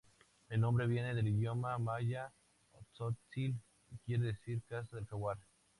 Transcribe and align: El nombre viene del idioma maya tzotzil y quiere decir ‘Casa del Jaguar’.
El 0.49 0.59
nombre 0.61 0.87
viene 0.87 1.13
del 1.13 1.27
idioma 1.27 1.77
maya 1.77 2.33
tzotzil 2.91 3.55
y 3.91 3.97
quiere 4.03 4.23
decir 4.23 4.59
‘Casa 4.67 4.95
del 4.95 5.05
Jaguar’. 5.05 5.37